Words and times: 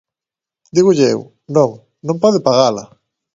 Dígolle 0.75 1.05
eu: 1.13 1.21
non, 1.55 1.69
non 2.07 2.17
pode 2.23 2.43
pagala. 2.47 2.83